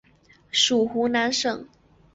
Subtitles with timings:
[0.49, 1.67] 属湖南省。